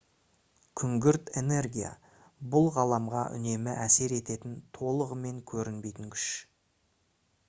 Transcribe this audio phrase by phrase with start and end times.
[0.81, 1.91] күңгірт энергия
[2.55, 6.25] бұл ғаламға үнемі әсер ететін толығымен көрінбейтін күш